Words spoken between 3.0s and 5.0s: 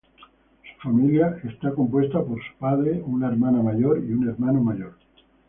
una hermana mayor y un hermano mayor.